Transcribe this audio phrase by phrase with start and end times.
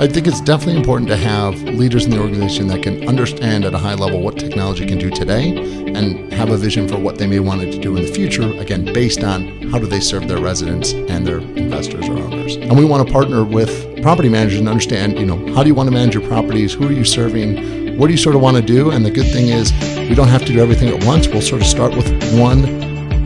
[0.00, 3.74] I think it's definitely important to have leaders in the organization that can understand at
[3.74, 5.54] a high level what technology can do today
[5.94, 8.50] and have a vision for what they may want it to do in the future,
[8.58, 12.56] again, based on how do they serve their residents and their investors or owners.
[12.56, 15.74] And we want to partner with property managers and understand, you know, how do you
[15.74, 16.72] want to manage your properties?
[16.72, 17.98] Who are you serving?
[17.98, 18.92] What do you sort of want to do?
[18.92, 19.70] And the good thing is
[20.08, 21.28] we don't have to do everything at once.
[21.28, 22.08] We'll sort of start with
[22.40, 22.62] one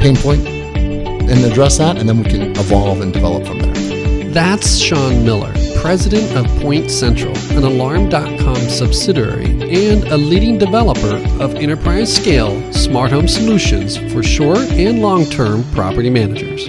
[0.00, 4.30] pain point and address that, and then we can evolve and develop from there.
[4.32, 5.54] That's Sean Miller
[5.84, 13.28] president of PointCentral, an Alarm.com subsidiary and a leading developer of enterprise scale smart home
[13.28, 16.68] solutions for short and long term property managers.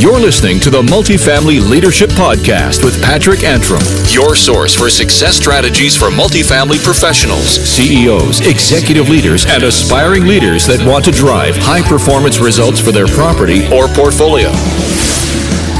[0.00, 5.94] You're listening to the Multifamily Leadership Podcast with Patrick Antrim, your source for success strategies
[5.94, 12.38] for multifamily professionals, CEOs, executive leaders, and aspiring leaders that want to drive high performance
[12.38, 14.50] results for their property or portfolio.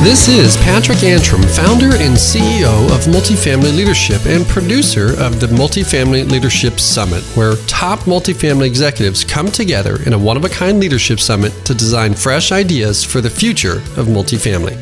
[0.05, 6.31] This is Patrick Antrim, founder and CEO of Multifamily Leadership and producer of the Multifamily
[6.31, 11.21] Leadership Summit, where top multifamily executives come together in a one of a kind leadership
[11.21, 14.77] summit to design fresh ideas for the future of multifamily.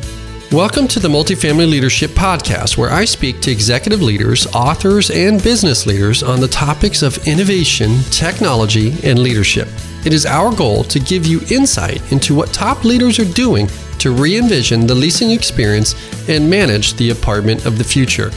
[0.51, 5.85] Welcome to the Multifamily Leadership Podcast, where I speak to executive leaders, authors, and business
[5.85, 9.69] leaders on the topics of innovation, technology, and leadership.
[10.05, 13.69] It is our goal to give you insight into what top leaders are doing
[14.03, 15.95] to re envision the leasing experience
[16.29, 18.31] and manage the apartment of the future.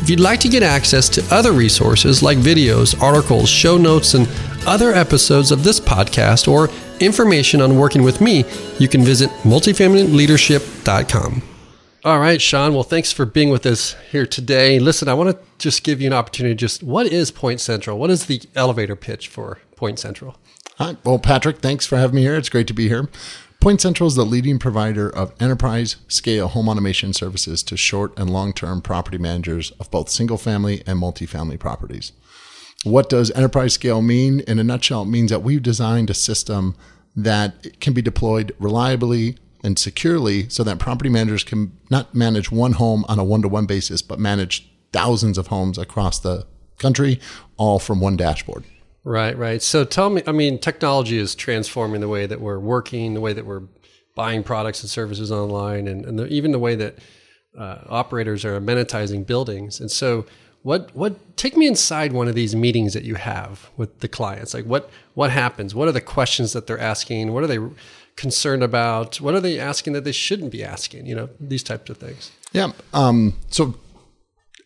[0.00, 4.26] If you'd like to get access to other resources like videos, articles, show notes, and
[4.66, 8.46] other episodes of this podcast, or information on working with me,
[8.78, 11.42] you can visit multifamilyleadership.com.
[12.02, 12.72] All right, Sean.
[12.72, 14.78] Well, thanks for being with us here today.
[14.78, 16.54] Listen, I want to just give you an opportunity.
[16.54, 17.98] Just what is PointCentral?
[17.98, 20.36] What is the elevator pitch for PointCentral?
[20.78, 20.96] Hi.
[21.04, 22.36] Well, Patrick, thanks for having me here.
[22.36, 23.10] It's great to be here.
[23.60, 28.54] PointCentral is the leading provider of enterprise scale home automation services to short and long
[28.54, 32.12] term property managers of both single family and multifamily properties.
[32.84, 34.40] What does enterprise scale mean?
[34.40, 36.74] In a nutshell, it means that we've designed a system
[37.14, 42.72] that can be deployed reliably and securely so that property managers can not manage one
[42.72, 46.46] home on a one to one basis, but manage thousands of homes across the
[46.78, 47.20] country,
[47.58, 48.64] all from one dashboard.
[49.04, 49.62] Right, right.
[49.62, 53.32] So tell me, I mean, technology is transforming the way that we're working, the way
[53.32, 53.62] that we're
[54.14, 56.98] buying products and services online, and, and the, even the way that
[57.58, 59.80] uh, operators are amenitizing buildings.
[59.80, 60.26] And so,
[60.62, 64.52] what what take me inside one of these meetings that you have with the clients?
[64.52, 65.74] Like, what what happens?
[65.74, 67.32] What are the questions that they're asking?
[67.32, 67.58] What are they
[68.16, 69.20] concerned about?
[69.22, 71.06] What are they asking that they shouldn't be asking?
[71.06, 72.30] You know, these types of things.
[72.52, 72.72] Yeah.
[72.92, 73.74] Um, so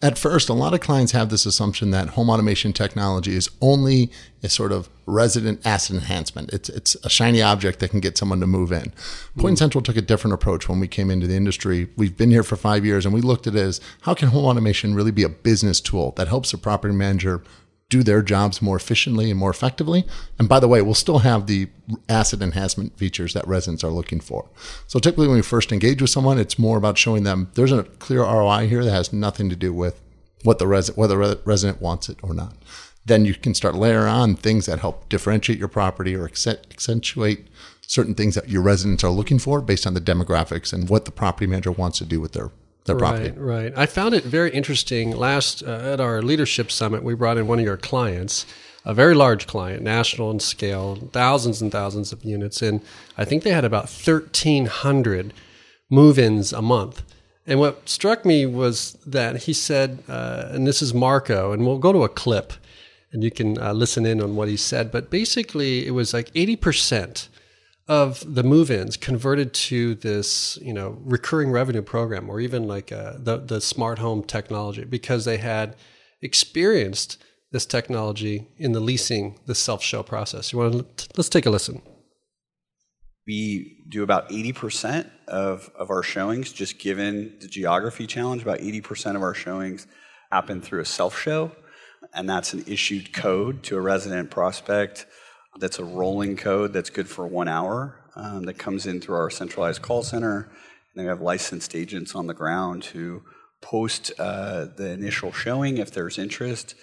[0.03, 4.11] at first, a lot of clients have this assumption that home automation technology is only
[4.43, 6.53] a sort of resident asset enhancement.
[6.53, 8.93] It's it's a shiny object that can get someone to move in.
[9.39, 9.59] Point mm.
[9.59, 11.89] Central took a different approach when we came into the industry.
[11.97, 14.45] We've been here for five years, and we looked at it as how can home
[14.45, 17.43] automation really be a business tool that helps a property manager
[17.89, 20.05] do their jobs more efficiently and more effectively.
[20.39, 21.69] And by the way, we'll still have the
[22.09, 24.49] asset enhancement features that residents are looking for.
[24.87, 27.85] So typically when we first engage with someone, it's more about showing them there's a
[27.85, 30.01] clear ROI here that has nothing to do with
[30.43, 32.55] what the resident, whether the resident wants it or not.
[33.07, 37.49] Then you can start layer on things that help differentiate your property or accentuate
[37.83, 41.11] certain things that your residents are looking for based on the demographics and what the
[41.11, 42.51] property manager wants to do with their
[42.85, 43.31] their property.
[43.31, 43.73] Right, right.
[43.77, 45.17] I found it very interesting.
[45.17, 48.47] Last uh, at our leadership summit, we brought in one of your clients,
[48.85, 52.81] a very large client, national in scale, thousands and thousands of units, and
[53.17, 55.33] I think they had about thirteen hundred
[55.91, 57.03] move-ins a month.
[57.47, 61.79] And what struck me was that he said, uh, and this is Marco, and we'll
[61.79, 62.55] go to a clip,
[63.13, 64.91] and you can uh, listen in on what he said.
[64.91, 67.29] But basically, it was like eighty percent
[67.87, 73.15] of the move-ins converted to this, you know, recurring revenue program, or even like uh,
[73.19, 75.77] the the smart home technology, because they had
[76.23, 77.23] experienced
[77.53, 80.53] this technology in the leasing, the self-show process.
[80.53, 81.83] You want to let's take a listen.
[83.27, 89.17] We do about 80% of, of our showings, just given the geography challenge, about 80%
[89.17, 89.87] of our showings
[90.31, 91.53] happen through a self show,
[92.13, 95.07] and that's an issued code to a resident prospect
[95.59, 99.31] that's a rolling code that's good for one hour um, that comes in through our
[99.31, 100.43] centralized call center.
[100.43, 103.23] And then we have licensed agents on the ground who
[103.61, 106.75] post uh, the initial showing if there's interest.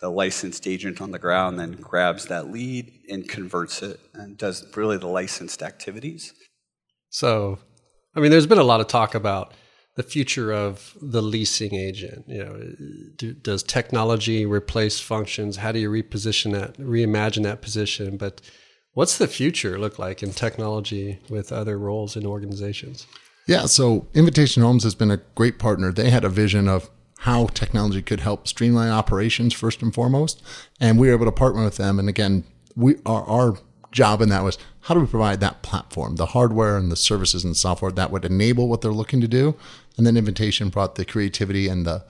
[0.00, 4.66] The licensed agent on the ground then grabs that lead and converts it and does
[4.76, 6.34] really the licensed activities.
[7.08, 7.58] So,
[8.14, 9.54] I mean, there's been a lot of talk about
[9.96, 12.24] the future of the leasing agent?
[12.28, 12.74] You know,
[13.16, 15.56] do, does technology replace functions?
[15.56, 18.16] How do you reposition that, reimagine that position?
[18.16, 18.40] But
[18.92, 23.06] what's the future look like in technology with other roles in organizations?
[23.46, 25.92] Yeah, so Invitation Homes has been a great partner.
[25.92, 26.90] They had a vision of
[27.20, 30.42] how technology could help streamline operations first and foremost.
[30.80, 31.98] And we were able to partner with them.
[31.98, 32.44] And again,
[32.74, 33.58] we our, our
[33.96, 37.42] job in that was how do we provide that platform, the hardware and the services
[37.42, 39.56] and software that would enable what they're looking to do.
[39.96, 42.04] And then Invitation brought the creativity and the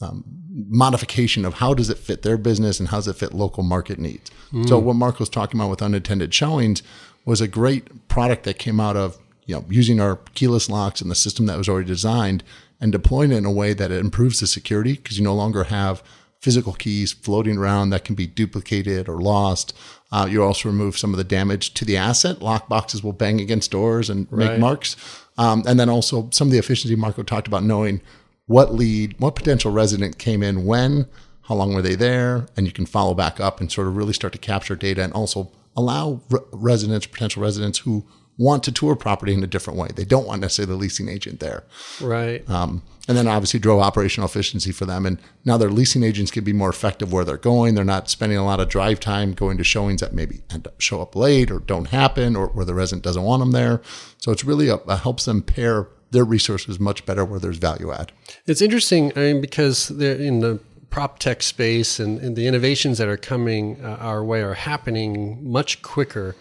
[0.00, 3.62] um, modification of how does it fit their business and how does it fit local
[3.62, 4.30] market needs.
[4.52, 4.68] Mm.
[4.68, 6.82] So what Mark was talking about with unattended showings
[7.24, 11.10] was a great product that came out of you know using our keyless locks and
[11.10, 12.42] the system that was already designed
[12.80, 15.64] and deploying it in a way that it improves the security because you no longer
[15.64, 16.02] have
[16.40, 19.76] physical keys floating around that can be duplicated or lost.
[20.12, 22.40] Uh, you also remove some of the damage to the asset.
[22.40, 24.50] Lock boxes will bang against doors and right.
[24.50, 24.96] make marks.
[25.38, 28.00] Um, and then also some of the efficiency Marco talked about knowing
[28.46, 31.06] what lead, what potential resident came in when,
[31.42, 34.12] how long were they there, and you can follow back up and sort of really
[34.12, 38.06] start to capture data and also allow re- residents, potential residents who
[38.38, 39.88] want to tour property in a different way.
[39.94, 41.64] They don't want necessarily the leasing agent there.
[42.00, 42.48] Right.
[42.50, 45.06] Um, and then obviously drove operational efficiency for them.
[45.06, 47.74] And now their leasing agents can be more effective where they're going.
[47.74, 50.80] They're not spending a lot of drive time going to showings that maybe end up
[50.80, 53.80] show up late or don't happen or where the resident doesn't want them there.
[54.18, 57.92] So it's really a, a helps them pair their resources much better where there's value
[57.92, 58.12] add.
[58.46, 60.60] It's interesting, I mean, because they're in the
[60.90, 65.38] prop tech space and, and the innovations that are coming uh, our way are happening
[65.48, 66.34] much quicker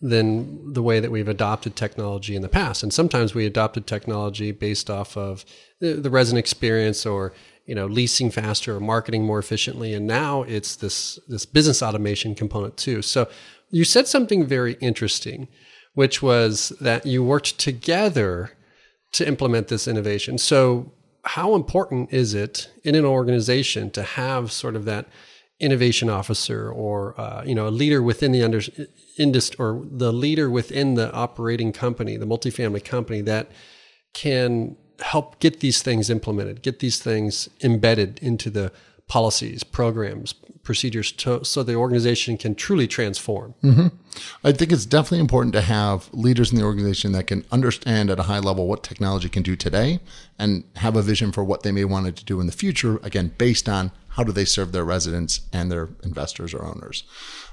[0.00, 2.82] than the way that we've adopted technology in the past.
[2.82, 5.44] And sometimes we adopted technology based off of
[5.80, 7.32] the, resident experience or
[7.66, 12.34] you know leasing faster or marketing more efficiently and now it's this this business automation
[12.34, 13.28] component too so
[13.70, 15.46] you said something very interesting
[15.94, 18.52] which was that you worked together
[19.12, 20.38] to implement this innovation.
[20.38, 20.92] So,
[21.24, 25.06] how important is it in an organization to have sort of that
[25.58, 28.60] innovation officer or uh, you know a leader within the under,
[29.20, 33.50] industry or the leader within the operating company, the multifamily company that
[34.14, 38.72] can help get these things implemented, get these things embedded into the
[39.06, 43.54] policies, programs, procedures to, so the organization can truly transform.
[43.62, 43.88] Mm-hmm.
[44.44, 48.20] I think it's definitely important to have leaders in the organization that can understand at
[48.20, 50.00] a high level what technology can do today
[50.38, 53.00] and have a vision for what they may want it to do in the future,
[53.02, 57.04] again, based on how do they serve their residents and their investors or owners.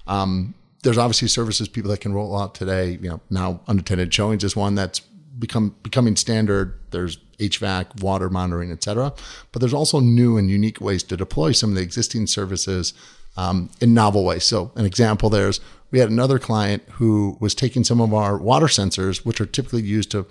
[0.05, 0.53] Um,
[0.83, 2.91] there's obviously services people that can roll out today.
[3.01, 6.79] You know, now unattended showings is one that's become becoming standard.
[6.91, 9.13] There's HVAC, water monitoring, etc.
[9.51, 12.93] But there's also new and unique ways to deploy some of the existing services
[13.35, 14.43] um, in novel ways.
[14.43, 15.59] So an example there's
[15.91, 19.83] we had another client who was taking some of our water sensors, which are typically
[19.83, 20.25] used to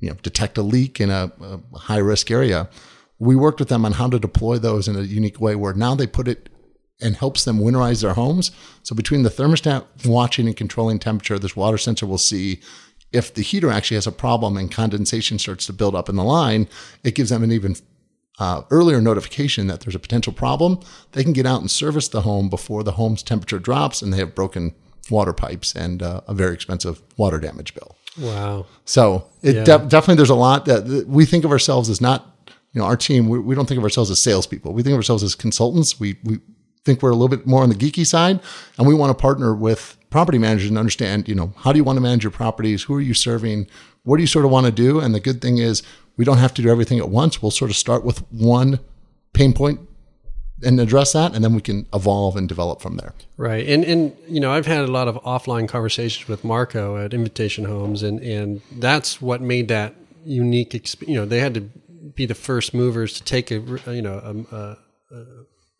[0.00, 2.68] you know detect a leak in a, a high risk area.
[3.18, 5.94] We worked with them on how to deploy those in a unique way where now
[5.94, 6.48] they put it
[7.00, 8.50] and helps them winterize their homes.
[8.82, 12.60] So between the thermostat watching and controlling temperature, this water sensor will see
[13.12, 16.24] if the heater actually has a problem and condensation starts to build up in the
[16.24, 16.68] line,
[17.04, 17.76] it gives them an even
[18.38, 20.78] uh, earlier notification that there's a potential problem.
[21.12, 24.18] They can get out and service the home before the home's temperature drops and they
[24.18, 24.74] have broken
[25.10, 27.96] water pipes and uh, a very expensive water damage bill.
[28.18, 28.66] Wow.
[28.84, 29.64] So it yeah.
[29.64, 32.26] de- definitely there's a lot that we think of ourselves as not,
[32.72, 34.72] you know, our team, we, we don't think of ourselves as salespeople.
[34.72, 35.98] We think of ourselves as consultants.
[35.98, 36.40] We, we
[36.84, 38.40] think we're a little bit more on the geeky side
[38.78, 41.84] and we want to partner with property managers and understand, you know, how do you
[41.84, 42.84] want to manage your properties?
[42.84, 43.66] Who are you serving?
[44.04, 45.00] What do you sort of want to do?
[45.00, 45.82] And the good thing is
[46.16, 47.42] we don't have to do everything at once.
[47.42, 48.80] We'll sort of start with one
[49.32, 49.80] pain point
[50.62, 54.16] and address that and then we can evolve and develop from there right and and
[54.26, 58.20] you know i've had a lot of offline conversations with marco at invitation homes and
[58.20, 61.60] and that's what made that unique exp- you know they had to
[62.14, 63.60] be the first movers to take a
[63.92, 64.18] you know
[64.50, 64.78] a, a,
[65.16, 65.24] a,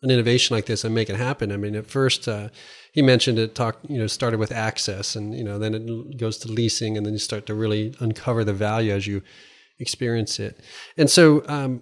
[0.01, 1.51] an innovation like this and make it happen.
[1.51, 2.49] I mean at first uh,
[2.93, 6.37] he mentioned it talked you know started with access and you know then it goes
[6.39, 9.21] to leasing and then you start to really uncover the value as you
[9.79, 10.59] experience it.
[10.97, 11.81] And so um,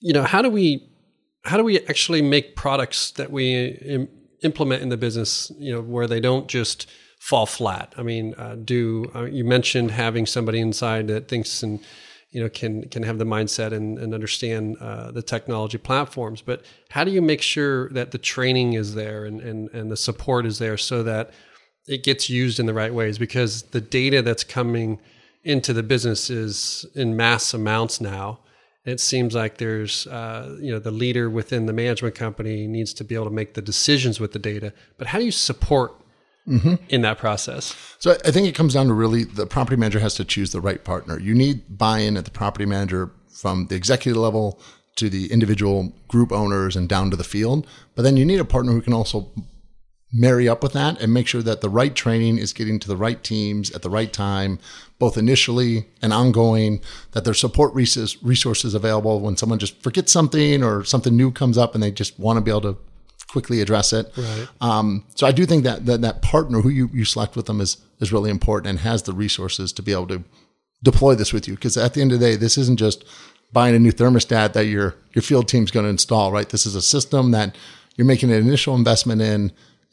[0.00, 0.88] you know how do we
[1.44, 4.08] how do we actually make products that we Im-
[4.42, 6.88] implement in the business you know where they don't just
[7.18, 7.92] fall flat?
[7.96, 11.80] I mean uh, do uh, you mentioned having somebody inside that thinks and
[12.32, 16.64] you know can can have the mindset and, and understand uh, the technology platforms but
[16.90, 20.44] how do you make sure that the training is there and, and and the support
[20.44, 21.30] is there so that
[21.86, 23.18] it gets used in the right ways?
[23.18, 25.00] Because the data that's coming
[25.44, 28.38] into the business is in mass amounts now.
[28.84, 33.04] It seems like there's uh, you know the leader within the management company needs to
[33.04, 35.94] be able to make the decisions with the data but how do you support
[36.46, 36.74] mm-hmm.
[36.88, 37.76] in that process.
[37.98, 40.60] So I think it comes down to really the property manager has to choose the
[40.60, 41.18] right partner.
[41.18, 44.60] You need buy-in at the property manager from the executive level
[44.96, 47.66] to the individual group owners and down to the field.
[47.94, 49.30] But then you need a partner who can also
[50.12, 52.96] marry up with that and make sure that the right training is getting to the
[52.96, 54.58] right teams at the right time,
[54.98, 56.82] both initially and ongoing,
[57.12, 61.74] that there's support resources available when someone just forgets something or something new comes up
[61.74, 62.76] and they just want to be able to
[63.32, 64.12] quickly address it.
[64.14, 64.46] Right.
[64.60, 67.62] Um, so I do think that, that that partner who you, you select with them
[67.62, 70.22] is, is really important and has the resources to be able to
[70.82, 71.54] deploy this with you.
[71.54, 73.04] Because at the end of the day, this isn't just
[73.50, 76.50] buying a new thermostat that your, your field team's going to install, right?
[76.50, 77.56] This is a system that
[77.96, 79.50] you're making an initial investment in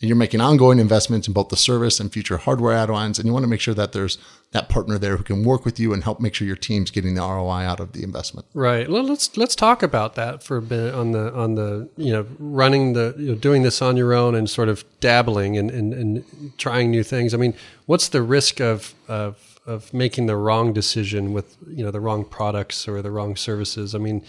[0.07, 3.43] you're making ongoing investments in both the service and future hardware add-ons and you want
[3.43, 4.17] to make sure that there's
[4.51, 7.15] that partner there who can work with you and help make sure your team's getting
[7.15, 8.47] the ROI out of the investment.
[8.53, 8.89] Right.
[8.89, 12.25] Well, let's let's talk about that for a bit on the on the you know
[12.39, 15.93] running the you know, doing this on your own and sort of dabbling and, and,
[15.93, 17.33] and trying new things.
[17.33, 17.53] I mean,
[17.85, 22.23] what's the risk of of of making the wrong decision with you know the wrong
[22.23, 23.93] products or the wrong services?
[23.93, 24.23] I mean,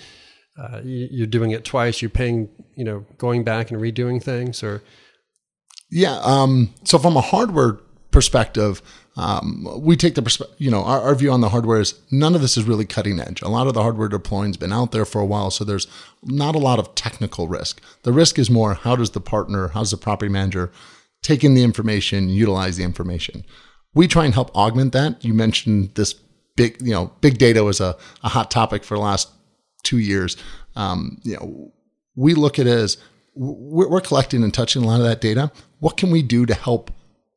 [0.59, 2.03] uh, you're doing it twice.
[2.03, 4.83] You're paying you know going back and redoing things or
[5.91, 6.19] yeah.
[6.23, 7.79] Um, so from a hardware
[8.11, 8.83] perspective,
[9.17, 12.35] um, we take the perspective, you know, our, our, view on the hardware is none
[12.35, 13.43] of this is really cutting edge.
[13.43, 15.89] A lot of the hardware deploying's been out there for a while, so there's
[16.23, 17.83] not a lot of technical risk.
[18.05, 20.71] The risk is more how does the partner, how does the property manager
[21.23, 23.45] take in the information, utilize the information.
[23.95, 25.25] We try and help augment that.
[25.25, 26.15] You mentioned this
[26.57, 29.29] big, you know, big data was a, a hot topic for the last
[29.83, 30.37] two years.
[30.77, 31.73] Um, you know,
[32.15, 32.97] we look at it as
[33.35, 35.53] we're collecting and touching a lot of that data.
[35.79, 36.91] What can we do to help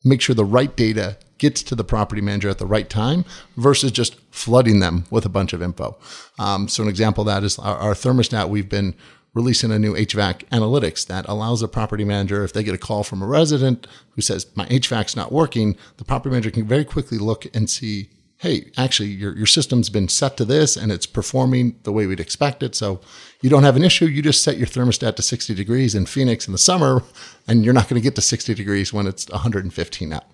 [0.03, 3.25] make sure the right data gets to the property manager at the right time
[3.57, 5.97] versus just flooding them with a bunch of info?
[6.39, 8.49] Um, so, an example of that is our, our thermostat.
[8.49, 8.95] We've been
[9.33, 13.03] releasing a new HVAC analytics that allows the property manager, if they get a call
[13.03, 17.17] from a resident who says, My HVAC's not working, the property manager can very quickly
[17.17, 18.09] look and see
[18.43, 22.19] hey, actually, your, your system's been set to this and it's performing the way we'd
[22.19, 22.75] expect it.
[22.75, 22.99] So
[23.41, 24.05] you don't have an issue.
[24.05, 27.03] You just set your thermostat to 60 degrees in Phoenix in the summer,
[27.47, 30.25] and you're not going to get to 60 degrees when it's 115 out.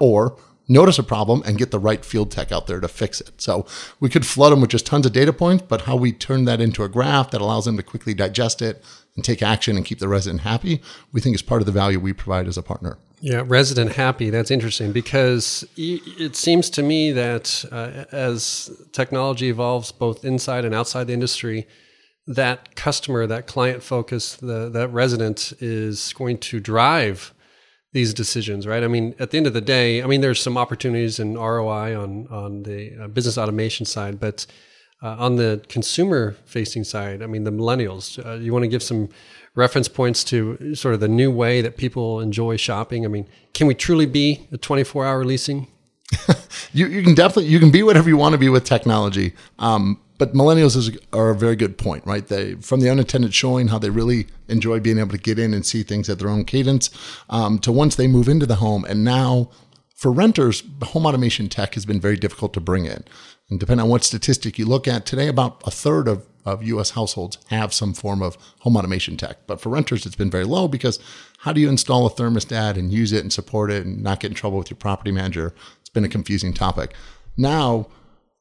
[0.00, 3.40] Or notice a problem and get the right field tech out there to fix it.
[3.40, 3.64] So
[4.00, 6.60] we could flood them with just tons of data points, but how we turn that
[6.60, 8.82] into a graph that allows them to quickly digest it
[9.14, 12.00] and take action and keep the resident happy, we think is part of the value
[12.00, 12.98] we provide as a partner.
[13.24, 14.30] Yeah, resident happy.
[14.30, 20.74] That's interesting because it seems to me that uh, as technology evolves both inside and
[20.74, 21.68] outside the industry,
[22.26, 27.32] that customer, that client focus, the, that resident is going to drive
[27.92, 28.82] these decisions, right?
[28.82, 31.96] I mean, at the end of the day, I mean, there's some opportunities in ROI
[31.96, 34.46] on on the uh, business automation side, but
[35.00, 38.24] uh, on the consumer facing side, I mean, the millennials.
[38.24, 39.10] Uh, you want to give some
[39.54, 43.04] reference points to sort of the new way that people enjoy shopping?
[43.04, 45.68] I mean, can we truly be a 24 hour leasing?
[46.72, 49.32] you, you can definitely, you can be whatever you want to be with technology.
[49.58, 52.26] Um, but millennials is, are a very good point, right?
[52.26, 55.66] They, from the unintended showing how they really enjoy being able to get in and
[55.66, 56.90] see things at their own cadence,
[57.28, 58.84] um, to once they move into the home.
[58.84, 59.50] And now
[59.96, 63.04] for renters, home automation tech has been very difficult to bring in.
[63.52, 66.90] And depending on what statistic you look at today, about a third of of US
[66.90, 69.46] households have some form of home automation tech.
[69.46, 70.98] But for renters, it's been very low because
[71.38, 74.32] how do you install a thermostat and use it and support it and not get
[74.32, 75.54] in trouble with your property manager?
[75.80, 76.94] It's been a confusing topic.
[77.36, 77.86] Now,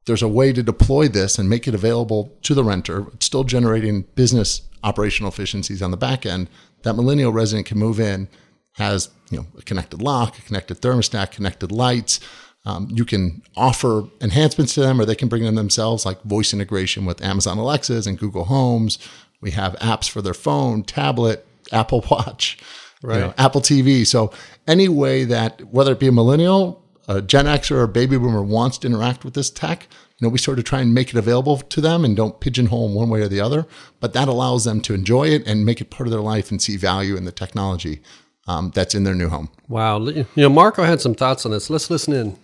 [0.06, 4.03] there's a way to deploy this and make it available to the renter, still generating
[4.15, 6.50] business operational efficiencies on the back end.
[6.82, 8.30] That millennial resident can move in,
[8.74, 12.20] has you know a connected lock, a connected thermostat, connected lights,
[12.65, 16.53] um, you can offer enhancements to them or they can bring them themselves, like voice
[16.53, 19.00] integration with Amazon Alexas and Google Homes.
[19.41, 22.58] We have apps for their phone, tablet, Apple Watch,
[23.01, 23.15] right.
[23.15, 24.06] You know, Apple TV.
[24.06, 24.32] So,
[24.68, 28.44] any way that, whether it be a millennial, a Gen X, or a baby boomer
[28.44, 29.88] wants to interact with this tech,
[30.20, 32.88] you know, we sort of try and make it available to them and don't pigeonhole
[32.88, 33.65] them one way or the other.
[34.00, 36.62] But that allows them to enjoy it and make it part of their life and
[36.62, 38.01] see value in the technology
[38.48, 39.50] um, that's in their new home.
[39.68, 40.00] Wow.
[40.00, 41.72] You know, Marco had some thoughts on this.
[41.72, 42.38] Let's listen in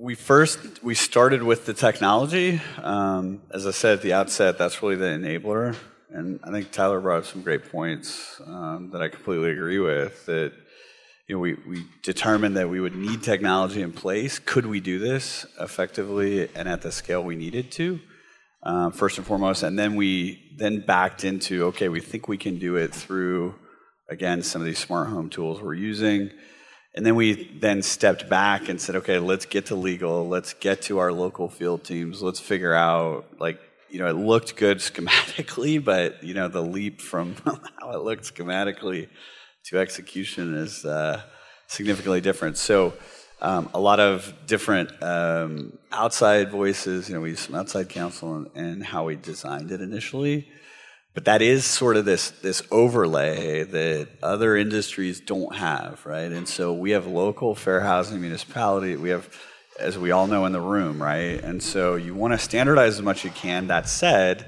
[0.00, 2.60] we first we started with the technology.
[2.82, 5.74] Um, as I said at the outset, that's really the enabler,
[6.10, 10.24] and I think Tyler brought up some great points um, that I completely agree with.
[10.26, 10.52] That
[11.26, 14.38] you know we we determined that we would need technology in place.
[14.38, 17.98] Could we do this effectively and at the scale we needed to?
[18.62, 22.58] Um, first and foremost, and then we then backed into okay, we think we can
[22.58, 23.56] do it through
[24.08, 26.30] again some of these smart home tools we're using
[26.94, 30.26] and then we then stepped back and said, okay, let's get to legal.
[30.26, 32.22] Let's get to our local field teams.
[32.22, 37.00] Let's figure out, like, you know, it looked good schematically, but, you know, the leap
[37.00, 37.36] from
[37.80, 39.08] how it looked schematically
[39.64, 41.22] to execution is uh,
[41.66, 42.56] significantly different.
[42.56, 42.94] So,
[43.40, 47.08] um, a lot of different um, outside voices.
[47.08, 50.48] You know, we used some outside counsel and, and how we designed it initially.
[51.18, 56.30] But that is sort of this this overlay that other industries don't have, right?
[56.30, 58.94] And so we have local fair housing municipality.
[58.94, 59.28] We have,
[59.80, 61.42] as we all know in the room, right?
[61.42, 63.66] And so you want to standardize as much as you can.
[63.66, 64.46] That said,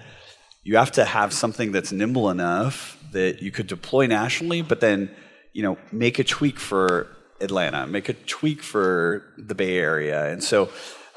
[0.63, 5.11] you have to have something that's nimble enough that you could deploy nationally, but then
[5.53, 7.09] you know make a tweak for
[7.41, 10.69] Atlanta, make a tweak for the Bay Area, and so.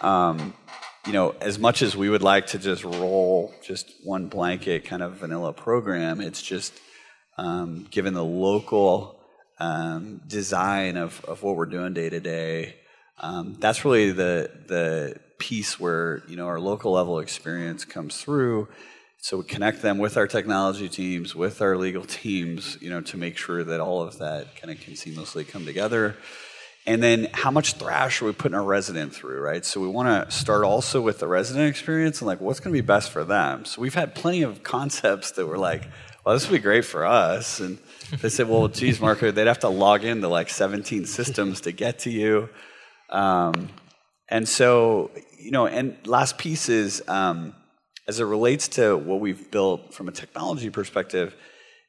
[0.02, 0.56] Um,
[1.06, 5.04] you know, as much as we would like to just roll just one blanket kind
[5.04, 6.74] of vanilla program, it's just
[7.38, 9.20] um, given the local
[9.60, 12.76] um, design of, of what we're doing day to day.
[13.20, 18.70] Um, that's really the the piece where you know our local level experience comes through.
[19.20, 23.18] So we connect them with our technology teams, with our legal teams, you know, to
[23.18, 26.16] make sure that all of that kind of can seamlessly come together.
[26.86, 29.64] And then how much thrash are we putting our resident through, right?
[29.64, 32.82] So we want to start also with the resident experience and like what's going to
[32.82, 33.64] be best for them.
[33.64, 35.88] So we've had plenty of concepts that were like,
[36.26, 37.62] well, this would be great for us.
[37.62, 37.78] And
[38.22, 42.00] they said, well, geez, Marco, they'd have to log into like 17 systems to get
[42.00, 42.50] to you.
[43.10, 43.70] Um,
[44.30, 47.54] and so, you know, and last piece is um,
[48.08, 51.36] as it relates to what we've built from a technology perspective,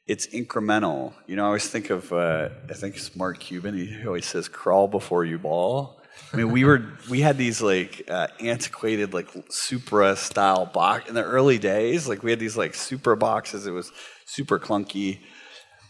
[0.07, 1.15] it's incremental.
[1.27, 3.77] You know, I always think of uh, I think it's Mark Cuban.
[3.77, 6.01] He always says, "Crawl before you ball."
[6.33, 11.15] I mean, we were we had these like uh, antiquated like Supra style box in
[11.15, 12.07] the early days.
[12.09, 13.67] Like we had these like Supra boxes.
[13.67, 13.93] It was
[14.27, 15.21] super clunky,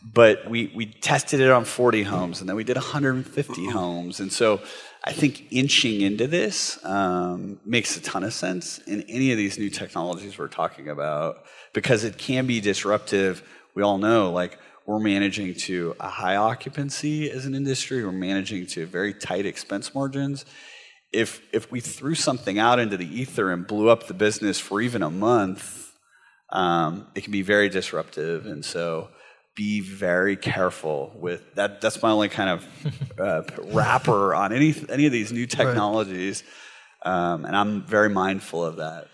[0.03, 4.33] but we we tested it on 40 homes, and then we did 150 homes, and
[4.33, 4.61] so.
[5.07, 9.59] I think inching into this um, makes a ton of sense in any of these
[9.59, 11.45] new technologies we're talking about
[11.75, 13.43] because it can be disruptive
[13.75, 18.67] we all know like we're managing to a high occupancy as an industry, we're managing
[18.67, 20.45] to very tight expense margins.
[21.13, 24.81] If if we threw something out into the ether and blew up the business for
[24.81, 25.93] even a month,
[26.51, 28.47] um, it can be very disruptive.
[28.47, 29.09] And so
[29.55, 31.81] be very careful with that.
[31.81, 36.43] That's my only kind of uh, wrapper on any any of these new technologies,
[37.05, 39.09] um, and I'm very mindful of that.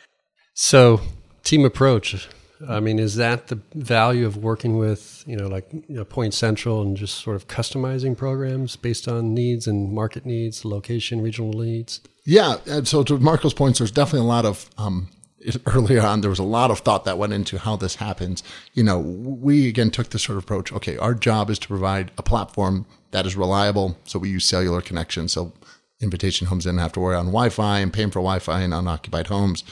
[0.54, 1.00] So,
[1.44, 2.28] team approach.
[2.68, 6.82] I mean, is that the value of working with, you know, like you know, PointCentral
[6.82, 12.00] and just sort of customizing programs based on needs and market needs, location, regional needs?
[12.24, 12.56] Yeah.
[12.84, 15.08] So to Marco's points, there's definitely a lot of, um,
[15.66, 18.42] earlier on, there was a lot of thought that went into how this happens.
[18.74, 20.72] You know, we again took this sort of approach.
[20.72, 23.98] Okay, our job is to provide a platform that is reliable.
[24.04, 25.32] So we use cellular connections.
[25.32, 25.52] So
[26.00, 29.64] invitation homes didn't have to worry on Wi-Fi and paying for Wi-Fi in unoccupied homes.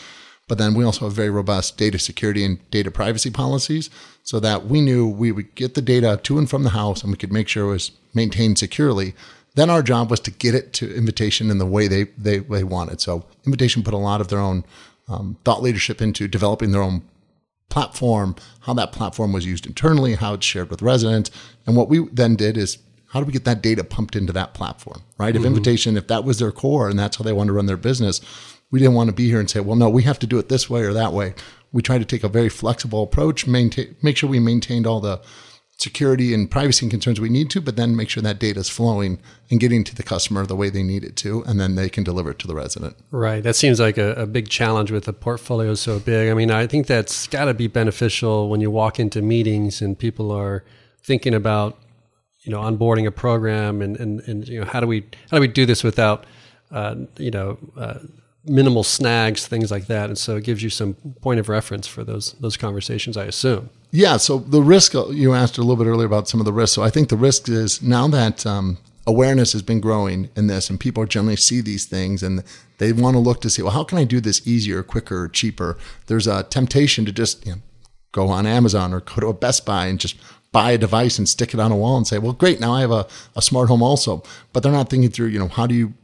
[0.48, 3.90] But then we also have very robust data security and data privacy policies
[4.24, 7.12] so that we knew we would get the data to and from the house and
[7.12, 9.14] we could make sure it was maintained securely.
[9.54, 12.64] Then our job was to get it to Invitation in the way they, they, they
[12.64, 13.00] wanted.
[13.00, 14.64] So Invitation put a lot of their own
[15.08, 17.02] um, thought leadership into developing their own
[17.68, 21.30] platform, how that platform was used internally, how it's shared with residents.
[21.66, 24.54] And what we then did is how do we get that data pumped into that
[24.54, 25.34] platform, right?
[25.34, 25.44] Mm-hmm.
[25.44, 27.76] If Invitation, if that was their core and that's how they want to run their
[27.76, 28.20] business,
[28.70, 30.48] we didn't want to be here and say, well, no, we have to do it
[30.48, 31.34] this way or that way.
[31.72, 35.20] We tried to take a very flexible approach, maintain, make sure we maintained all the
[35.78, 39.20] security and privacy concerns we need to, but then make sure that data is flowing
[39.48, 42.02] and getting to the customer the way they need it to, and then they can
[42.02, 42.96] deliver it to the resident.
[43.12, 43.42] Right.
[43.42, 46.30] That seems like a, a big challenge with a portfolio so big.
[46.30, 49.96] I mean, I think that's got to be beneficial when you walk into meetings and
[49.96, 50.64] people are
[51.04, 51.78] thinking about,
[52.42, 55.40] you know, onboarding a program and, and, and you know, how do we how do
[55.40, 56.26] we do this without,
[56.72, 57.98] uh, you know, uh,
[58.48, 60.08] minimal snags, things like that.
[60.08, 63.70] And so it gives you some point of reference for those those conversations, I assume.
[63.90, 64.16] Yeah.
[64.18, 66.74] So the risk you asked a little bit earlier about some of the risks.
[66.74, 70.68] So I think the risk is now that um, awareness has been growing in this,
[70.68, 72.44] and people generally see these things and
[72.78, 75.76] they want to look to see, well, how can I do this easier, quicker, cheaper?
[76.06, 77.58] There's a temptation to just you know,
[78.12, 80.16] go on Amazon or go to a Best Buy and just
[80.52, 82.80] buy a device and stick it on a wall and say, well, great, now I
[82.80, 83.06] have a,
[83.36, 84.22] a smart home also.
[84.52, 85.94] But they're not thinking through, you know, how do you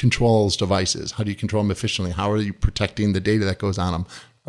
[0.00, 1.12] controls devices?
[1.12, 2.12] How do you control them efficiently?
[2.12, 4.06] How are you protecting the data that goes on them,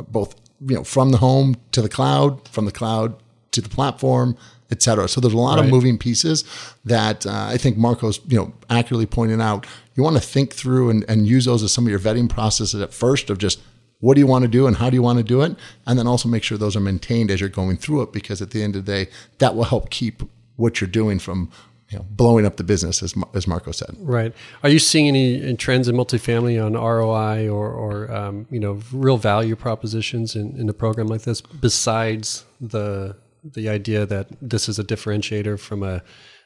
[0.07, 0.33] both
[0.65, 3.15] you know from the home to the cloud, from the cloud
[3.51, 4.37] to the platform,
[4.71, 5.09] et cetera.
[5.09, 5.65] So there's a lot right.
[5.65, 6.45] of moving pieces
[6.85, 9.67] that uh, I think Marco's you know accurately pointed out.
[9.95, 12.81] You want to think through and, and use those as some of your vetting processes
[12.81, 13.59] at first of just
[13.99, 15.99] what do you want to do and how do you want to do it, and
[15.99, 18.63] then also make sure those are maintained as you're going through it because at the
[18.63, 20.23] end of the day that will help keep
[20.55, 21.51] what you're doing from
[21.91, 23.95] you know, blowing up the business, as, as Marco said.
[23.99, 24.33] Right.
[24.63, 29.17] Are you seeing any trends in multifamily on ROI or, or um, you know, real
[29.17, 34.77] value propositions in, in a program like this besides the the idea that this is
[34.77, 36.03] a differentiator from a,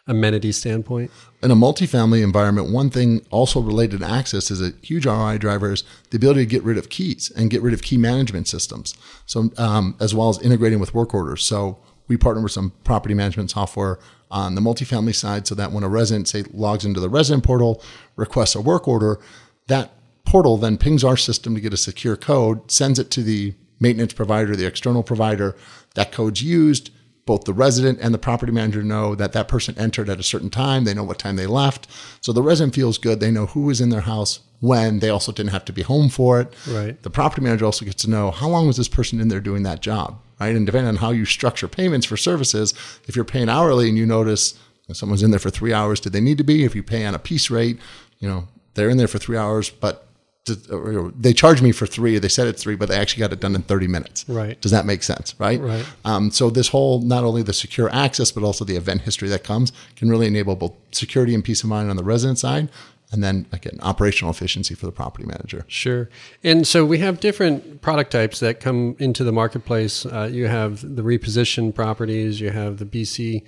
[0.08, 1.12] amenity standpoint?
[1.42, 5.74] In a multifamily environment, one thing also related to access is a huge ROI driver
[5.74, 8.96] is the ability to get rid of keys and get rid of key management systems.
[9.26, 11.44] So, um, as well as integrating with work orders.
[11.44, 13.98] So, we partner with some property management software
[14.32, 17.82] on the multifamily side so that when a resident, say, logs into the resident portal,
[18.16, 19.20] requests a work order,
[19.68, 19.92] that
[20.26, 24.14] portal then pings our system to get a secure code, sends it to the maintenance
[24.14, 25.56] provider, the external provider.
[25.96, 26.92] That code's used
[27.26, 30.50] both the resident and the property manager know that that person entered at a certain
[30.50, 30.84] time.
[30.84, 31.88] They know what time they left.
[32.22, 33.20] So the resident feels good.
[33.20, 35.00] They know who was in their house when.
[35.00, 36.54] They also didn't have to be home for it.
[36.68, 37.02] Right.
[37.02, 39.64] The property manager also gets to know how long was this person in there doing
[39.64, 40.56] that job, right?
[40.56, 42.74] And depending on how you structure payments for services,
[43.08, 44.60] if you're paying hourly and you notice
[44.93, 46.63] someone's in there for three hours, did they need to be?
[46.63, 47.80] If you pay on a piece rate,
[48.19, 50.06] you know, they're in there for three hours, but
[50.45, 52.19] they charge me for three.
[52.19, 54.26] They said it's three, but they actually got it done in 30 minutes.
[54.30, 54.60] Right.
[54.62, 55.34] Does that make sense?
[55.39, 55.60] Right.
[55.60, 55.86] Right.
[56.04, 59.43] Um, so this whole, not only the secure access, but also the event history that
[59.43, 62.69] comes can really enable both security and peace of mind on the resident side.
[63.12, 65.63] And then again, operational efficiency for the property manager.
[65.68, 66.10] Sure.
[66.44, 70.06] And so we have different product types that come into the marketplace.
[70.06, 73.44] Uh, you have the repositioned properties, you have the BC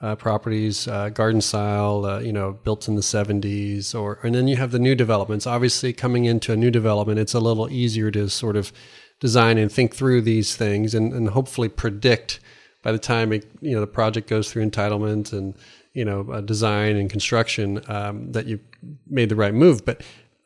[0.00, 4.46] uh, properties, uh, garden style, uh, you know, built in the 70s, or and then
[4.46, 5.46] you have the new developments.
[5.46, 8.72] Obviously, coming into a new development, it's a little easier to sort of
[9.20, 12.40] design and think through these things, and, and hopefully predict
[12.82, 15.54] by the time it, you know the project goes through entitlement and
[15.96, 18.60] you know uh, design and construction um, that you
[19.08, 19.84] made the right move.
[19.84, 20.02] But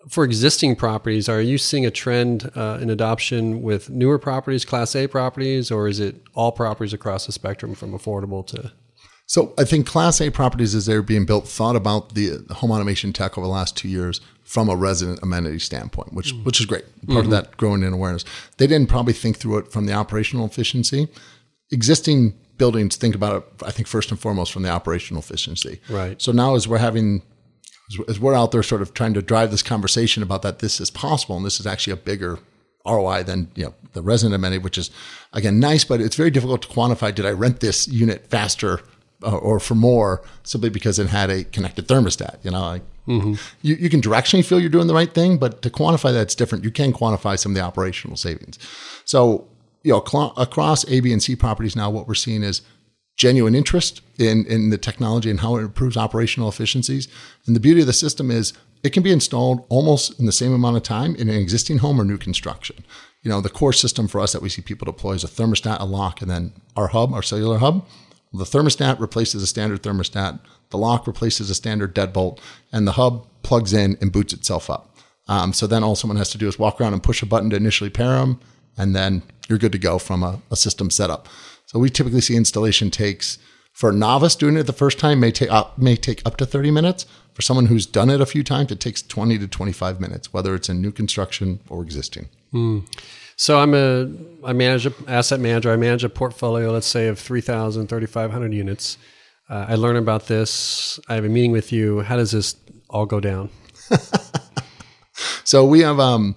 [0.08, 4.96] for existing properties, are you seeing a trend uh, in adoption with newer properties, Class
[4.96, 8.72] A properties, or is it all properties across the spectrum from affordable to
[9.30, 13.12] so I think Class A properties, as they're being built, thought about the home automation
[13.12, 16.42] tech over the last two years from a resident amenity standpoint, which mm-hmm.
[16.42, 16.82] which is great.
[17.06, 17.18] Part mm-hmm.
[17.18, 18.24] of that growing in awareness.
[18.56, 21.06] They didn't probably think through it from the operational efficiency.
[21.70, 25.80] Existing buildings think about it, I think first and foremost from the operational efficiency.
[25.88, 26.20] Right.
[26.22, 27.22] So now as we're having
[28.08, 30.90] as we're out there sort of trying to drive this conversation about that this is
[30.90, 32.38] possible and this is actually a bigger
[32.86, 34.90] ROI than you know the resident amenity, which is
[35.32, 37.12] again nice, but it's very difficult to quantify.
[37.12, 38.80] Did I rent this unit faster
[39.22, 42.42] uh, or for more simply because it had a connected thermostat.
[42.42, 43.34] You know, like mm-hmm.
[43.60, 46.64] you, you can directionally feel you're doing the right thing, but to quantify that's different.
[46.64, 48.58] You can quantify some of the operational savings.
[49.04, 49.46] So,
[49.82, 52.62] you know, cl- across A, B, and C properties now, what we're seeing is
[53.16, 57.06] genuine interest in, in the technology and how it improves operational efficiencies.
[57.46, 60.54] And the beauty of the system is it can be installed almost in the same
[60.54, 62.84] amount of time in an existing home or new construction.
[63.22, 65.80] You know, the core system for us that we see people deploy is a thermostat,
[65.80, 67.86] a lock, and then our hub, our cellular hub.
[68.32, 70.40] The thermostat replaces a standard thermostat,
[70.70, 72.38] the lock replaces a standard deadbolt,
[72.72, 74.96] and the hub plugs in and boots itself up.
[75.28, 77.50] Um, so then all someone has to do is walk around and push a button
[77.50, 78.40] to initially pair them,
[78.80, 81.28] and then you're good to go from a, a system setup.
[81.66, 83.38] So we typically see installation takes
[83.72, 86.46] for a novice doing it the first time may take up, may take up to
[86.46, 87.06] 30 minutes.
[87.34, 90.54] For someone who's done it a few times, it takes 20 to 25 minutes, whether
[90.54, 92.28] it's in new construction or existing.
[92.52, 92.86] Mm.
[93.36, 94.10] So I'm a
[94.44, 95.70] I manage an asset manager.
[95.72, 98.98] I manage a portfolio, let's say, of 3,000, 3,500 units.
[99.48, 100.98] Uh, I learn about this.
[101.08, 102.00] I have a meeting with you.
[102.00, 102.56] How does this
[102.88, 103.50] all go down?
[105.44, 106.34] so we have um,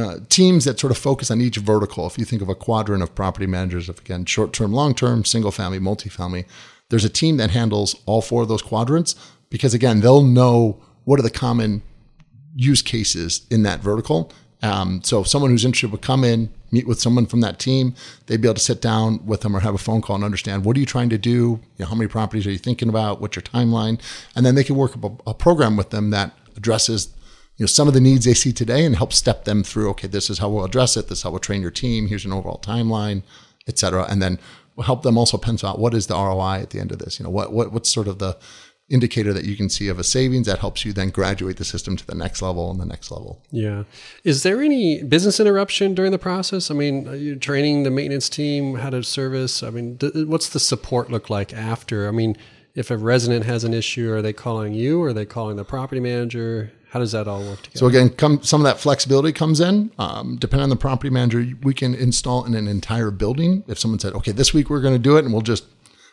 [0.00, 2.06] uh, teams that sort of focus on each vertical.
[2.06, 5.24] If you think of a quadrant of property managers, if again short term, long term,
[5.24, 6.46] single family, multifamily,
[6.88, 9.14] there's a team that handles all four of those quadrants
[9.48, 11.82] because again they'll know what are the common
[12.54, 14.32] use cases in that vertical
[14.62, 17.94] um, so if someone who's interested would come in, meet with someone from that team,
[18.26, 20.64] they'd be able to sit down with them or have a phone call and understand
[20.64, 21.30] what are you trying to do?
[21.30, 23.20] You know, how many properties are you thinking about?
[23.20, 24.00] What's your timeline?
[24.36, 27.08] And then they can work a, a program with them that addresses
[27.60, 29.90] you know some of the needs they see today and help step them through.
[29.90, 31.08] Okay, this is how we'll address it.
[31.08, 32.06] This is how we'll train your team.
[32.06, 33.22] Here's an overall timeline,
[33.68, 34.06] et cetera.
[34.08, 34.38] And then
[34.74, 37.20] we'll help them also pencil out what is the ROI at the end of this.
[37.20, 38.38] You know, what, what what's sort of the
[38.88, 41.98] indicator that you can see of a savings that helps you then graduate the system
[41.98, 43.42] to the next level and the next level.
[43.50, 43.84] Yeah.
[44.24, 46.70] Is there any business interruption during the process?
[46.70, 49.62] I mean, you training the maintenance team how to service?
[49.62, 52.08] I mean, what's the support look like after?
[52.08, 52.38] I mean,
[52.74, 55.02] if a resident has an issue, are they calling you?
[55.02, 56.72] Or are they calling the property manager?
[56.90, 57.78] How does that all work together?
[57.78, 59.92] So again, come, some of that flexibility comes in.
[59.98, 63.62] Um, depending on the property manager, we can install in an entire building.
[63.68, 65.64] If someone said, "Okay, this week we're going to do it," and we'll just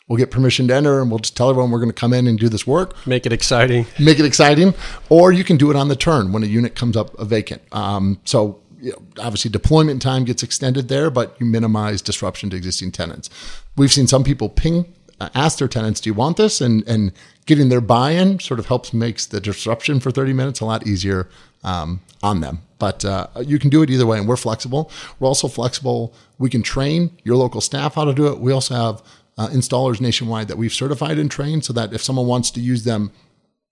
[0.07, 2.27] we'll get permission to enter and we'll just tell everyone we're going to come in
[2.27, 2.95] and do this work.
[3.05, 3.85] Make it exciting.
[3.99, 4.73] Make it exciting.
[5.09, 7.61] Or you can do it on the turn when a unit comes up vacant.
[7.71, 12.57] Um, so you know, obviously deployment time gets extended there, but you minimize disruption to
[12.57, 13.29] existing tenants.
[13.75, 17.11] We've seen some people ping, ask their tenants, "Do you want this?" and and
[17.45, 21.29] getting their buy-in sort of helps makes the disruption for 30 minutes a lot easier
[21.63, 22.59] um, on them.
[22.77, 24.91] But uh, you can do it either way, and we're flexible.
[25.19, 26.13] We're also flexible.
[26.37, 28.39] We can train your local staff how to do it.
[28.39, 29.03] We also have
[29.37, 32.83] uh, installers nationwide that we've certified and trained so that if someone wants to use
[32.83, 33.11] them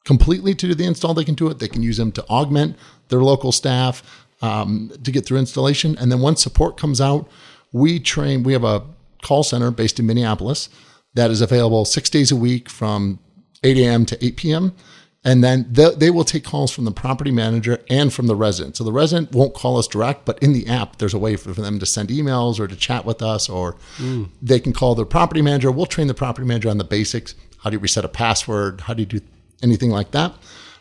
[0.06, 1.60] completely to do the install, they can do it.
[1.60, 2.78] They can use them to augment
[3.10, 5.98] their local staff um, to get through installation.
[5.98, 7.28] And then once support comes out,
[7.72, 8.84] we train, we have a
[9.22, 10.70] call center based in Minneapolis
[11.16, 13.20] that is available six days a week from
[13.64, 14.06] 8 a.m.
[14.06, 14.76] to 8 p.m.
[15.24, 18.78] And then they, they will take calls from the property manager and from the resident.
[18.78, 21.52] So the resident won't call us direct, but in the app, there's a way for
[21.52, 24.30] them to send emails or to chat with us, or mm.
[24.40, 25.72] they can call their property manager.
[25.72, 27.34] We'll train the property manager on the basics.
[27.64, 28.82] How do you reset a password?
[28.82, 29.22] How do you do
[29.64, 30.36] anything like that?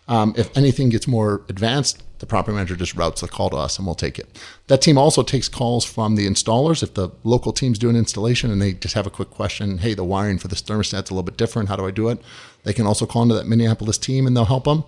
[0.09, 3.77] Um, if anything gets more advanced, the property manager just routes the call to us
[3.77, 4.41] and we'll take it.
[4.69, 6.83] That team also takes calls from the installers.
[6.83, 10.05] If the local team's doing installation and they just have a quick question, hey, the
[10.05, 11.69] wiring for this thermostat's a little bit different.
[11.69, 12.19] How do I do it?
[12.63, 14.85] They can also call into that Minneapolis team and they'll help them.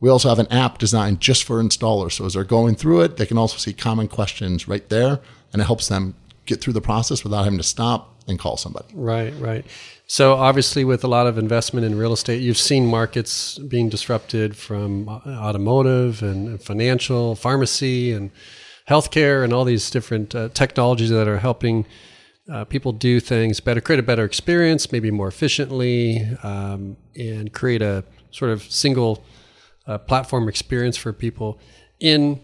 [0.00, 2.12] We also have an app designed just for installers.
[2.12, 5.20] So as they're going through it, they can also see common questions right there
[5.52, 8.88] and it helps them get through the process without having to stop and call somebody.
[8.94, 9.64] Right, right.
[10.10, 14.56] So obviously, with a lot of investment in real estate, you've seen markets being disrupted
[14.56, 18.32] from automotive and financial, pharmacy, and
[18.88, 21.86] healthcare, and all these different uh, technologies that are helping
[22.50, 27.80] uh, people do things better, create a better experience, maybe more efficiently, um, and create
[27.80, 29.22] a sort of single
[29.86, 31.60] uh, platform experience for people.
[32.00, 32.40] In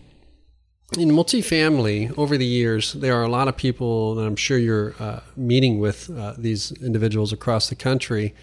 [0.93, 4.95] in multifamily, over the years, there are a lot of people that I'm sure you're
[5.01, 8.35] uh, meeting with uh, these individuals across the country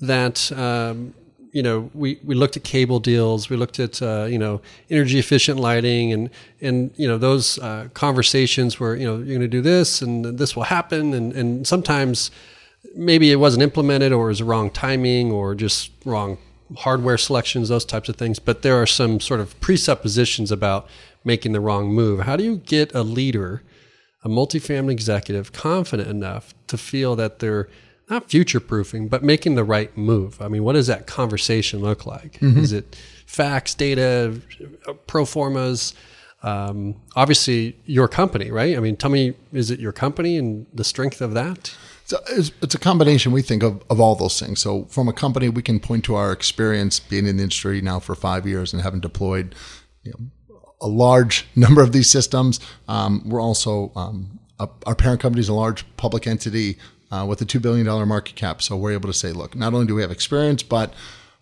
[0.00, 1.14] that, um,
[1.52, 5.18] you know, we, we looked at cable deals, we looked at, uh, you know, energy
[5.18, 6.30] efficient lighting and,
[6.62, 10.24] and, you know, those uh, conversations where, you know, you're going to do this and
[10.38, 11.12] this will happen.
[11.12, 12.30] And, and sometimes
[12.96, 16.38] maybe it wasn't implemented or it was wrong timing or just wrong
[16.78, 18.38] hardware selections, those types of things.
[18.38, 20.88] But there are some sort of presuppositions about
[21.24, 22.20] making the wrong move.
[22.20, 23.62] How do you get a leader,
[24.24, 27.68] a multifamily executive, confident enough to feel that they're
[28.10, 30.40] not future proofing, but making the right move?
[30.42, 32.34] I mean, what does that conversation look like?
[32.40, 32.58] Mm-hmm.
[32.58, 32.96] Is it
[33.26, 34.40] facts, data,
[35.06, 35.94] pro formas?
[36.42, 38.76] Um, obviously, your company, right?
[38.76, 41.76] I mean, tell me, is it your company and the strength of that?
[42.12, 44.60] So it's, it's, a combination, we think, of, of all those things.
[44.60, 48.00] So, from a company, we can point to our experience being in the industry now
[48.00, 49.54] for five years and having deployed
[50.02, 52.60] you know, a large number of these systems.
[52.86, 56.76] Um, we're also um, a, our parent company is a large public entity
[57.10, 58.60] uh, with a two billion dollar market cap.
[58.60, 60.92] So we're able to say, look, not only do we have experience, but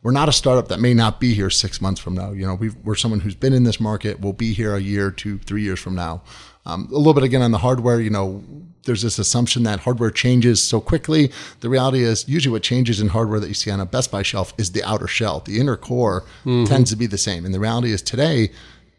[0.05, 2.31] we're not a startup that may not be here six months from now.
[2.31, 4.21] You know, we are someone who's been in this market.
[4.21, 6.23] We'll be here a year, two, three years from now.
[6.67, 8.01] Um, a little bit again on the hardware.
[8.01, 8.45] You know,
[8.85, 11.33] there's this assumption that hardware changes so quickly.
[11.61, 14.23] The reality is, usually, what changes in hardware that you see on a Best Buy
[14.23, 15.41] shelf is the outer shell.
[15.41, 16.65] The inner core mm-hmm.
[16.65, 17.45] tends to be the same.
[17.45, 18.51] And the reality is, today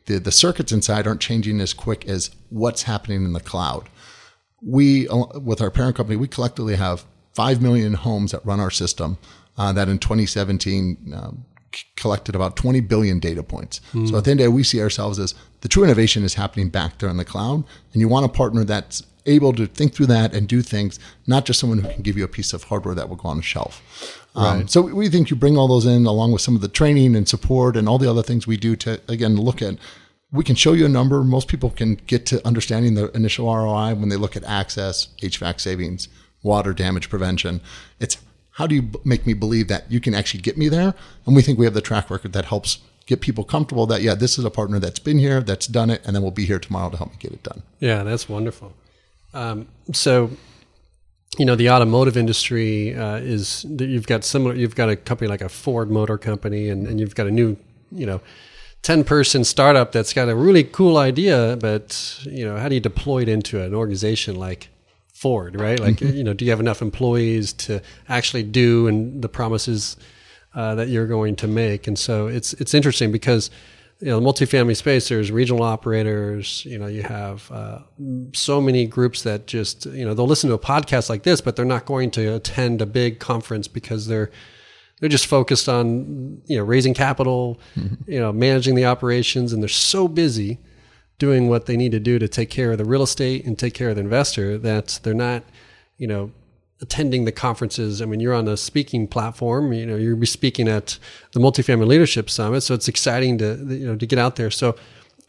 [0.06, 3.90] the, the circuits inside aren't changing as quick as what's happening in the cloud.
[4.62, 8.72] We, uh, with our parent company, we collectively have 5 million homes that run our
[8.72, 9.18] system
[9.58, 11.46] uh, that in 2017 um,
[11.96, 13.82] collected about 20 billion data points.
[13.94, 14.10] Mm.
[14.10, 16.36] So at the end of the day, we see ourselves as the true innovation is
[16.36, 17.64] happening back there in the cloud.
[17.94, 21.46] And you want a partner that's able to think through that and do things, not
[21.46, 23.44] just someone who can give you a piece of hardware that will go on a
[23.44, 23.82] shelf.
[24.36, 24.62] Um, right.
[24.62, 27.16] Um, so we think you bring all those in along with some of the training
[27.16, 29.78] and support and all the other things we do to, again, look at
[30.32, 31.24] we can show you a number.
[31.24, 35.60] Most people can get to understanding the initial ROI when they look at access, HVAC
[35.60, 36.08] savings,
[36.42, 37.62] water damage prevention.
[38.00, 38.18] It's
[38.62, 40.94] how do you make me believe that you can actually get me there?
[41.26, 44.14] And we think we have the track record that helps get people comfortable that, yeah,
[44.14, 46.60] this is a partner that's been here, that's done it, and then we'll be here
[46.60, 47.64] tomorrow to help me get it done.
[47.80, 48.74] Yeah, that's wonderful.
[49.34, 50.30] Um, so,
[51.40, 54.54] you know, the automotive industry uh, is that you've got similar.
[54.54, 57.58] You've got a company like a Ford Motor Company, and, and you've got a new,
[57.92, 58.22] you know,
[58.84, 62.82] 10 person startup that's got a really cool idea, but you know, how do you
[62.82, 64.70] deploy it into an organization like
[65.22, 65.80] Ford, right?
[65.80, 66.18] Like, mm-hmm.
[66.18, 67.80] you know, do you have enough employees to
[68.10, 69.96] actually do and the promises
[70.56, 71.86] uh, that you're going to make?
[71.86, 73.52] And so it's it's interesting because
[74.00, 77.82] you know, the multifamily space, there's regional operators, you know, you have uh,
[78.34, 81.56] so many groups that just, you know, they'll listen to a podcast like this, but
[81.56, 84.32] they're not going to attend a big conference because they're
[85.00, 88.12] they're just focused on you know raising capital, mm-hmm.
[88.12, 90.58] you know managing the operations, and they're so busy
[91.22, 93.76] doing what they need to do to take care of the real estate and take
[93.76, 95.44] care of the investor that they're not
[96.00, 96.32] you know
[96.82, 98.02] attending the conferences.
[98.02, 99.72] I mean, you're on a speaking platform.
[99.72, 100.98] You know, you're speaking at
[101.34, 104.50] the Multifamily Leadership Summit, so it's exciting to you know to get out there.
[104.50, 104.76] So,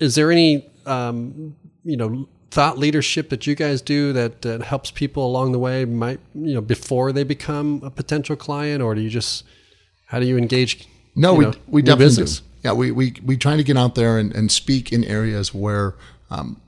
[0.01, 4.91] is there any um, you know thought leadership that you guys do that, that helps
[4.91, 5.85] people along the way?
[5.85, 9.45] Might you know before they become a potential client, or do you just
[10.07, 10.89] how do you engage?
[11.15, 12.41] No, you we know, we definitely business?
[12.41, 12.47] do.
[12.63, 15.95] Yeah, we we we try to get out there and, and speak in areas where
[16.31, 16.61] um,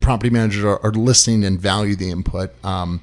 [0.00, 2.52] property managers are, are, listening and value the input.
[2.64, 3.00] Um,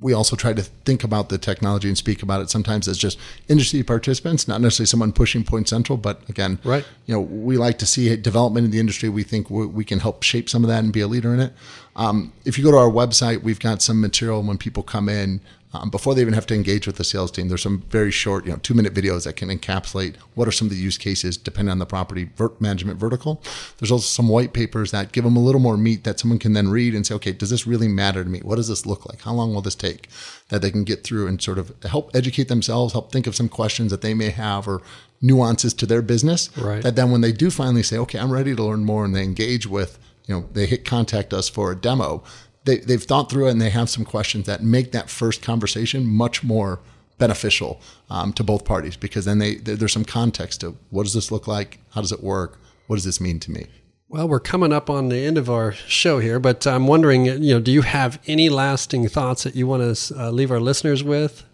[0.00, 3.18] we also try to think about the technology and speak about it sometimes as just
[3.48, 6.84] industry participants, not necessarily someone pushing PointCentral, but again, right.
[7.06, 9.08] you know, we like to see development in the industry.
[9.08, 11.40] We think we, we can help shape some of that and be a leader in
[11.40, 11.52] it.
[11.96, 15.40] Um, if you go to our website, we've got some material when people come in
[15.82, 17.48] um, before they even have to engage with the sales team.
[17.48, 20.66] There's some very short, you know, two minute videos that can encapsulate what are some
[20.66, 22.28] of the use cases depending on the property
[22.60, 23.42] management vertical.
[23.78, 26.52] There's also some white papers that give them a little more meat that someone can
[26.52, 28.40] then read and say, okay, does this really matter to me?
[28.40, 29.22] What does this look like?
[29.22, 30.08] How long will this take?
[30.48, 33.48] That they can get through and sort of help educate themselves, help think of some
[33.48, 34.82] questions that they may have or
[35.20, 36.56] nuances to their business.
[36.56, 36.82] Right.
[36.82, 39.24] That then when they do finally say, okay, I'm ready to learn more and they
[39.24, 42.22] engage with, you know, they hit contact us for a demo
[42.66, 46.06] they, they've thought through it and they have some questions that make that first conversation
[46.06, 46.80] much more
[47.18, 51.32] beneficial um, to both parties because then they, there's some context to what does this
[51.32, 51.80] look like?
[51.90, 52.58] How does it work?
[52.88, 53.66] What does this mean to me?
[54.08, 57.54] Well, we're coming up on the end of our show here, but I'm wondering, you
[57.54, 61.02] know, do you have any lasting thoughts that you want to uh, leave our listeners
[61.02, 61.44] with?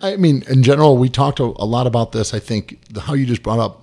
[0.00, 2.32] I mean, in general, we talked a lot about this.
[2.32, 3.82] I think the, how you just brought up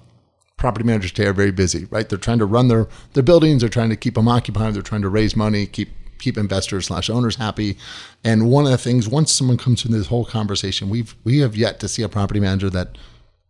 [0.56, 2.08] property managers today are very busy, right?
[2.08, 3.62] They're trying to run their, their buildings.
[3.62, 4.74] They're trying to keep them occupied.
[4.74, 5.90] They're trying to raise money, keep
[6.22, 7.78] keep investors slash owners happy.
[8.24, 11.56] And one of the things, once someone comes into this whole conversation, we've we have
[11.56, 12.98] yet to see a property manager that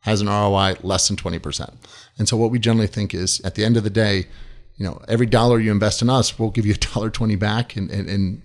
[0.02, 1.74] has an ROI less than 20%.
[2.18, 4.26] And so what we generally think is at the end of the day,
[4.78, 7.78] you know, every dollar you invest in us, we'll give you a dollar 20 back
[7.78, 8.42] in, in,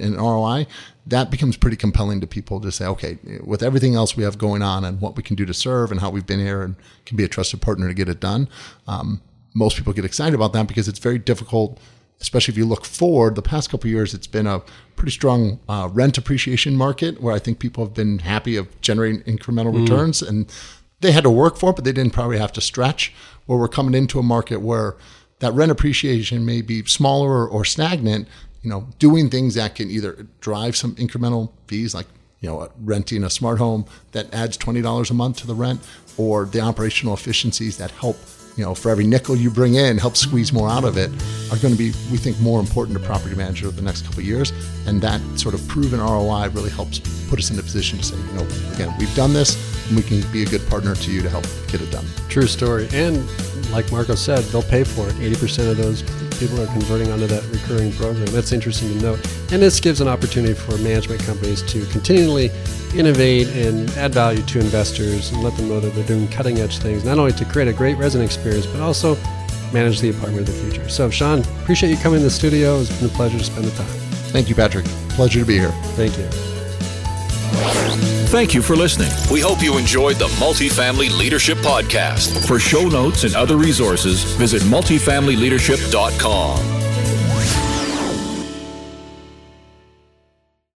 [0.00, 0.66] in ROI.
[1.06, 4.62] That becomes pretty compelling to people to say, okay, with everything else we have going
[4.62, 7.16] on and what we can do to serve and how we've been here and can
[7.16, 8.48] be a trusted partner to get it done.
[8.88, 9.22] Um,
[9.54, 11.78] most people get excited about that because it's very difficult
[12.20, 14.62] especially if you look forward, the past couple years, it's been a
[14.96, 19.22] pretty strong uh, rent appreciation market where I think people have been happy of generating
[19.22, 19.82] incremental mm.
[19.82, 20.50] returns and
[21.00, 23.12] they had to work for it, but they didn't probably have to stretch.
[23.44, 24.96] Where we're coming into a market where
[25.38, 28.26] that rent appreciation may be smaller or stagnant,
[28.62, 32.06] you know, doing things that can either drive some incremental fees like
[32.40, 35.80] you know, renting a smart home that adds $20 a month to the rent
[36.16, 38.16] or the operational efficiencies that help
[38.56, 41.10] you know, for every nickel you bring in, help squeeze more out of it,
[41.52, 44.22] are going to be, we think, more important to property managers over the next couple
[44.22, 44.52] years.
[44.86, 48.16] And that sort of proven ROI really helps put us in a position to say,
[48.16, 49.56] you know, again, we've done this,
[49.94, 52.04] we can be a good partner to you to help get it done.
[52.28, 52.88] True story.
[52.92, 53.24] And
[53.70, 55.14] like Marco said, they'll pay for it.
[55.14, 56.02] 80% of those
[56.38, 58.26] people are converting onto that recurring program.
[58.26, 59.52] That's interesting to note.
[59.52, 62.50] And this gives an opportunity for management companies to continually
[62.94, 66.78] innovate and add value to investors and let them know that they're doing cutting edge
[66.78, 69.16] things, not only to create a great resident experience, but also
[69.72, 70.88] manage the apartment of the future.
[70.88, 72.80] So, Sean, appreciate you coming to the studio.
[72.80, 73.86] It's been a pleasure to spend the time.
[74.32, 74.84] Thank you, Patrick.
[75.10, 75.72] Pleasure to be here.
[75.96, 78.15] Thank you.
[78.36, 79.10] Thank you for listening.
[79.32, 82.46] We hope you enjoyed the Multifamily Leadership Podcast.
[82.46, 86.85] For show notes and other resources, visit multifamilyleadership.com.